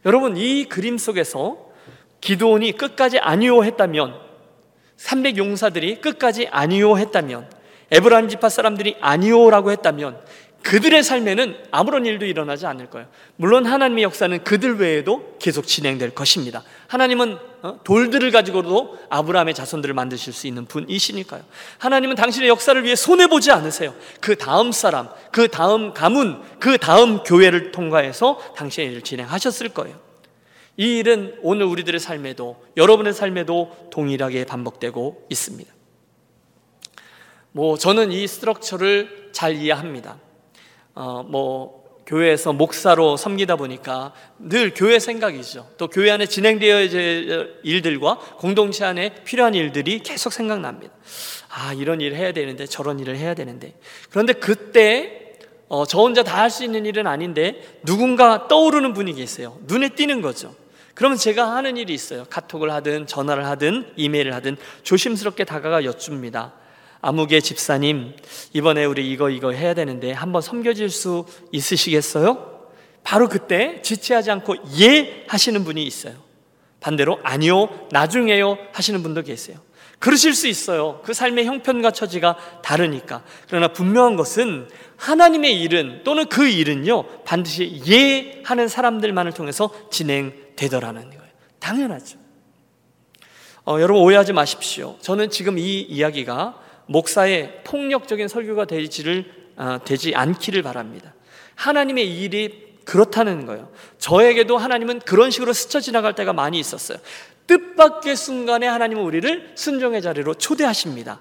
[0.05, 1.67] 여러분, 이 그림 속에서
[2.21, 4.15] 기도원이 끝까지 아니오 했다면
[4.97, 7.51] 300 용사들이 끝까지 아니오 했다면
[7.91, 10.21] 에브라임 지파 사람들이 아니오라고 했다면
[10.67, 13.07] 그들의 삶에는 아무런 일도 일어나지 않을 거예요.
[13.37, 16.65] 물론 하나님의 역사는 그들 외에도 계속 진행될 것입니다.
[16.89, 21.43] 하나님은 어, 돌들을 가지고도 아브라함의 자손들을 만드실 수 있는 분이시니까요.
[21.79, 23.95] 하나님은 당신의 역사를 위해 손해 보지 않으세요.
[24.21, 29.97] 그 다음 사람, 그 다음 가문, 그 다음 교회를 통과해서 당신의 일을 진행하셨을 거예요.
[30.77, 35.73] 이 일은 오늘 우리들의 삶에도 여러분의 삶에도 동일하게 반복되고 있습니다.
[37.53, 40.26] 뭐 저는 이 스트럭처를 잘 이해합니다.
[40.97, 45.69] 어, 뭐 교회에서 목사로 섬기다 보니까 늘 교회 생각이죠.
[45.77, 50.93] 또 교회 안에 진행되어야 될 일들과 공동체 안에 필요한 일들이 계속 생각납니다.
[51.51, 53.75] 아, 이런 일을 해야 되는데 저런 일을 해야 되는데.
[54.11, 55.35] 그런데 그때
[55.69, 59.59] 어, 저 혼자 다 할 수 있는 일은 아닌데 누군가 떠오르는 분이 계세요.
[59.67, 60.55] 눈에 띄는 거죠.
[60.95, 62.25] 그러면 제가 하는 일이 있어요.
[62.31, 66.53] 카톡을 하든 전화를 하든 이메일을 하든 조심스럽게 다가가 여쭙니다.
[67.07, 68.17] 아무개 집사님,
[68.53, 72.67] 이번에 우리 이거 이거 해야 되는데 한번 섬겨질 수 있으시겠어요?
[73.05, 76.15] 바로 그때 지체하지 않고 예 하시는 분이 있어요.
[76.81, 79.59] 반대로 아니요, 나중에요 하시는 분도 계세요.
[80.01, 81.01] 그러실 수 있어요.
[81.05, 83.23] 그 삶의 형편과 처지가 다르니까.
[83.47, 91.23] 그러나 분명한 것은 하나님의 일은 또는 그 일은요, 반드시 예 하는 사람들만을 통해서 진행되더라는 거예요.
[91.61, 92.19] 당연하죠.
[93.65, 94.97] 어, 여러분 오해하지 마십시오.
[95.01, 101.15] 저는 지금 이 이야기가 목사의 폭력적인 설교가 되지를 아, 되지 않기를 바랍니다.
[101.55, 103.71] 하나님의 일이 그렇다는 거예요.
[103.99, 106.99] 저에게도 하나님은 그런 식으로 스쳐 지나갈 때가 많이 있었어요.
[107.47, 111.21] 뜻밖의 순간에 하나님은 우리를 순종의 자리로 초대하십니다.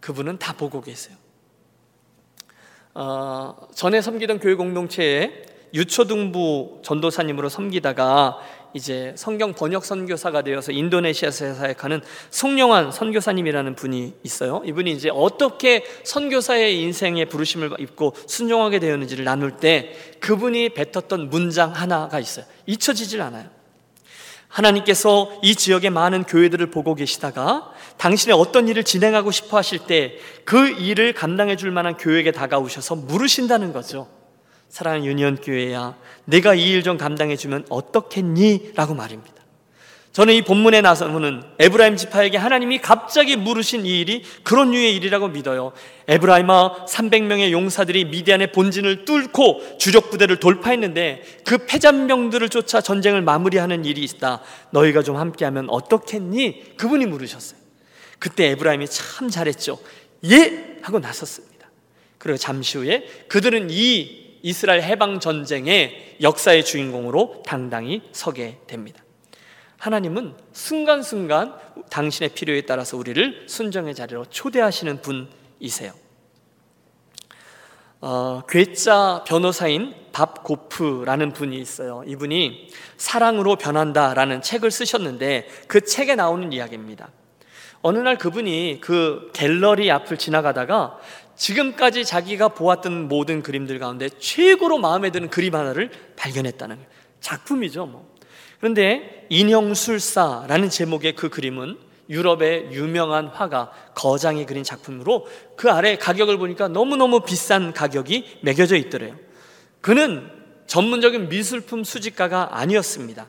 [0.00, 1.16] 그분은 다 보고 계세요.
[2.94, 5.44] 어, 전에 섬기던 교회 공동체에
[5.74, 8.38] 유초등부 전도사님으로 섬기다가
[8.74, 12.00] 이제 성경 번역 선교사가 되어서 인도네시아에서 사역하는
[12.30, 14.62] 송영환 선교사님이라는 분이 있어요.
[14.64, 22.18] 이분이 이제 어떻게 선교사의 인생의 부르심을 입고 순종하게 되었는지를 나눌 때 그분이 뱉었던 문장 하나가
[22.20, 22.44] 있어요.
[22.66, 23.48] 잊혀지질 않아요.
[24.48, 30.66] 하나님께서 이 지역의 많은 교회들을 보고 계시다가 당신의 어떤 일을 진행하고 싶어 하실 때 그
[30.66, 34.08] 일을 감당해 줄 만한 교회에게 다가오셔서 물으신다는 거죠.
[34.68, 38.72] 사랑하는 유니온 교회야, 내가 이 일 좀 감당해 주면 어떻겠니?
[38.74, 39.36] 라고 말입니다.
[40.12, 45.72] 저는 이 본문에 나서는 에브라임 지파에게 하나님이 갑자기 물으신 이 일이 그런 류의 일이라고 믿어요.
[46.08, 54.02] 에브라임아 300명의 용사들이 미디안의 본진을 뚫고 주력 부대를 돌파했는데 그 패잔병들을 쫓아 전쟁을 마무리하는 일이
[54.02, 54.40] 있다.
[54.70, 56.76] 너희가 좀 함께하면 어떻겠니?
[56.76, 57.60] 그분이 물으셨어요.
[58.18, 59.78] 그때 에브라임이 참 잘했죠.
[60.24, 61.70] 예 하고 나섰습니다.
[62.16, 69.02] 그리고 잠시 후에 그들은 이 이스라엘 해방 전쟁의 역사의 주인공으로 당당히 서게 됩니다.
[69.78, 71.54] 하나님은 순간순간
[71.90, 75.92] 당신의 필요에 따라서 우리를 순정의 자리로 초대하시는 분이세요.
[78.00, 82.02] 어, 괴짜 변호사인 밥 고프라는 분이 있어요.
[82.06, 87.10] 이분이 사랑으로 변한다라는 책을 쓰셨는데 그 책에 나오는 이야기입니다.
[87.82, 90.98] 어느 날 그분이 그 갤러리 앞을 지나가다가
[91.38, 96.78] 지금까지 자기가 보았던 모든 그림들 가운데 최고로 마음에 드는 그림 하나를 발견했다는.
[97.20, 98.14] 작품이죠, 뭐.
[98.60, 101.78] 그런데 인형술사라는 제목의 그 그림은
[102.10, 109.14] 유럽의 유명한 화가 거장이 그린 작품으로 그 아래 가격을 보니까 너무너무 비싼 가격이 매겨져 있더래요.
[109.80, 110.28] 그는
[110.66, 113.28] 전문적인 미술품 수집가가 아니었습니다.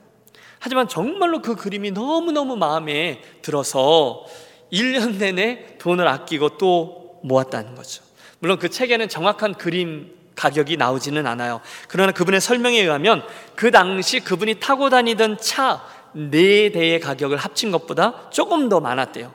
[0.59, 4.25] 하지만 정말로 그 그림이 너무너무 마음에 들어서
[4.71, 8.03] 1년 내내 돈을 아끼고 또 모았다는 거죠.
[8.39, 11.59] 물론 그 책에는 정확한 그림 가격이 나오지는 않아요.
[11.89, 13.23] 그러나 그분의 설명에 의하면
[13.55, 15.81] 그 당시 그분이 타고 다니던 차
[16.13, 19.31] 네 대의 가격을 합친 것보다 조금 더 많았대요.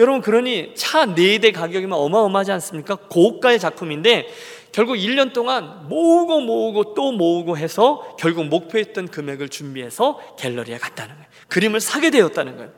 [0.00, 2.96] 여러분 그러니 차 네 대 가격이면 어마어마하지 않습니까?
[2.96, 4.26] 고가의 작품인데
[4.72, 11.28] 결국 1년 동안 모으고 모으고 또 모으고 해서 결국 목표했던 금액을 준비해서 갤러리에 갔다는 거예요.
[11.48, 12.70] 그림을 사게 되었다는 거예요.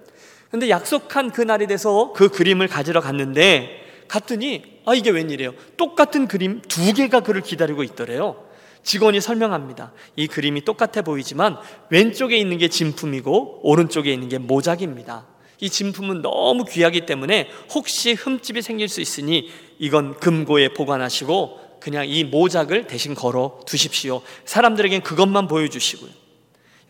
[0.51, 3.80] 근데 약속한 그 날이 돼서 그 그림을 가지러 갔는데
[4.11, 5.55] 갔더니 아 이게 웬일이에요?
[5.77, 8.44] 똑같은 그림 두 개가 그를 기다리고 있더래요.
[8.83, 9.92] 직원이 설명합니다.
[10.16, 11.57] 이 그림이 똑같아 보이지만
[11.90, 15.27] 왼쪽에 있는 게 진품이고 오른쪽에 있는 게 모작입니다.
[15.61, 22.25] 이 진품은 너무 귀하기 때문에 혹시 흠집이 생길 수 있으니 이건 금고에 보관하시고 그냥 이
[22.25, 24.23] 모작을 대신 걸어 두십시오.
[24.44, 26.11] 사람들에겐 그것만 보여주시고요.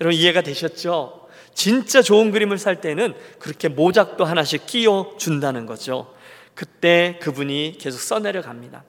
[0.00, 1.28] 여러분 이해가 되셨죠?
[1.52, 6.06] 진짜 좋은 그림을 살 때는 그렇게 모작도 하나씩 끼워 준다는 거죠.
[6.54, 8.84] 그때 그분이 계속 써내려 갑니다.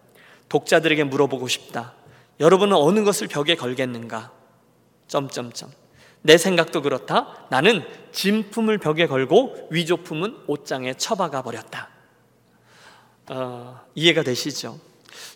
[0.50, 1.94] 독자들에게 물어보고 싶다.
[2.40, 4.32] 여러분은 어느 것을 벽에 걸겠는가?
[5.08, 5.72] 점점점.
[6.24, 7.48] 내 생각도 그렇다.
[7.50, 11.90] 나는 진품을 벽에 걸고 위조품은 옷장에 처박아 버렸다.
[13.30, 14.80] 어, 이해가 되시죠?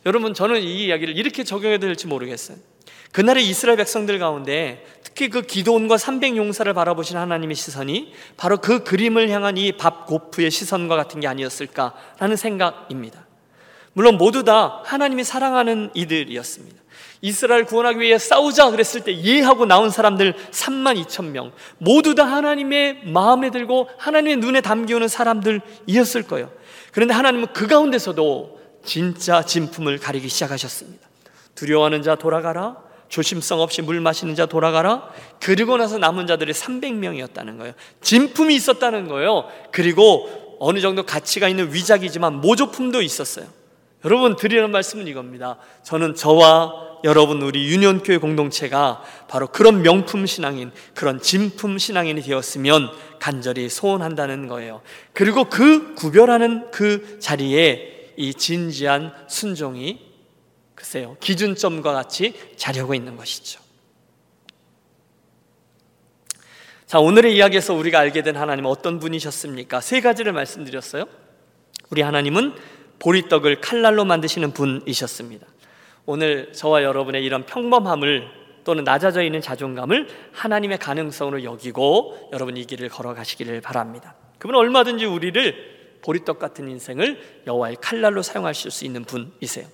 [0.06, 2.58] 여러분 저는 이 이야기를 이렇게 적용해야 될지 모르겠어요.
[3.16, 9.30] 그날의 이스라엘 백성들 가운데 특히 그 기도원과 300 용사를 바라보신 하나님의 시선이 바로 그 그림을
[9.30, 13.26] 향한 이 밥 고프의 시선과 같은 게 아니었을까라는 생각입니다.
[13.94, 16.76] 물론 모두 다 하나님이 사랑하는 이들이었습니다.
[17.22, 23.04] 이스라엘 구원하기 위해 싸우자 그랬을 때 예하고 나온 사람들 3만 2천 명 모두 다 하나님의
[23.06, 26.52] 마음에 들고 하나님의 눈에 담기우는 사람들이었을 거예요.
[26.92, 31.08] 그런데 하나님은 그 가운데서도 진짜 진품을 가리기 시작하셨습니다.
[31.56, 32.84] 두려워하는 자 돌아가라.
[33.10, 35.10] 조심성 없이 물 마시는 자 돌아가라.
[35.40, 37.74] 그리고 나서 남은 자들이 300명이었다는 거예요.
[38.02, 39.46] 진품이 있었다는 거예요.
[39.72, 43.46] 그리고 어느 정도 가치가 있는 위작이지만 모조품도 있었어요.
[44.06, 45.58] 여러분 드리는 말씀은 이겁니다.
[45.84, 52.90] 저는 저와 여러분 우리 유년교회 공동체가 바로 그런 명품 신앙인, 그런 진품 신앙인이 되었으면
[53.20, 54.82] 간절히 소원한다는 거예요.
[55.14, 60.05] 그리고 그 구별하는 그 자리에 이 진지한 순종이
[60.86, 63.60] 글쎄요 기준점과 같이 자려고 있는 것이죠.
[66.86, 69.82] 자 오늘의 이야기에서 우리가 알게 된 하나님은 어떤 분이셨습니까?
[69.82, 71.06] 세 가지를 말씀드렸어요.
[71.90, 72.54] 우리 하나님은
[73.00, 75.48] 보리떡을 칼날로 만드시는 분이셨습니다.
[76.06, 82.90] 오늘 저와 여러분의 이런 평범함을 또는 낮아져 있는 자존감을 하나님의 가능성으로 여기고 여러분 이 길을
[82.90, 84.16] 걸어가시기를 바랍니다.
[84.38, 89.68] 그분은 얼마든지 우리를 보리떡 같은 인생을 여호와의 칼날로 사용하실 수 있는 분이세요.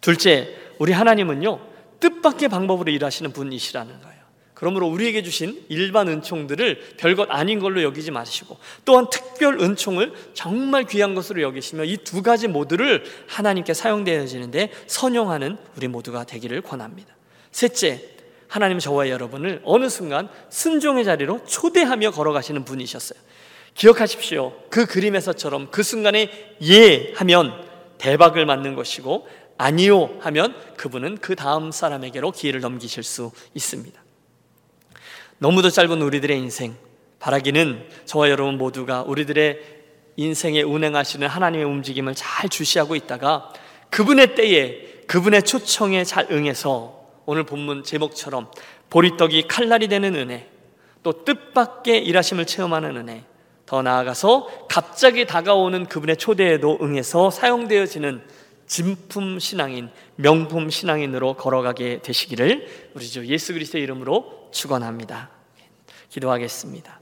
[0.00, 1.60] 둘째, 우리 하나님은요
[2.00, 4.16] 뜻밖의 방법으로 일하시는 분이시라는 거예요.
[4.54, 11.14] 그러므로 우리에게 주신 일반 은총들을 별것 아닌 걸로 여기지 마시고 또한 특별 은총을 정말 귀한
[11.14, 17.14] 것으로 여기시며 이 두 가지 모두를 하나님께 사용되어지는데 선용하는 우리 모두가 되기를 권합니다.
[17.52, 18.02] 셋째,
[18.48, 23.18] 하나님 저와 여러분을 어느 순간 순종의 자리로 초대하며 걸어가시는 분이셨어요.
[23.74, 24.54] 기억하십시오.
[24.70, 26.30] 그 그림에서처럼 그 순간에
[26.62, 27.52] 예 하면
[27.98, 29.28] 대박을 맞는 것이고
[29.58, 34.00] 아니요 하면 그분은 그 다음 사람에게로 기회를 넘기실 수 있습니다.
[35.38, 36.76] 너무도 짧은 우리들의 인생
[37.18, 39.76] 바라기는 저와 여러분 모두가 우리들의
[40.16, 43.52] 인생에 운행하시는 하나님의 움직임을 잘 주시하고 있다가
[43.90, 48.50] 그분의 때에 그분의 초청에 잘 응해서 오늘 본문 제목처럼
[48.90, 50.48] 보리떡이 칼날이 되는 은혜
[51.02, 53.24] 또 뜻밖의 일하심을 체험하는 은혜
[53.66, 58.22] 더 나아가서 갑자기 다가오는 그분의 초대에도 응해서 사용되어지는
[58.66, 65.30] 진품 신앙인, 명품 신앙인으로 걸어가게 되시기를 우리 주 예수 그리스도의 이름으로 축원합니다.
[66.10, 66.95] 기도하겠습니다.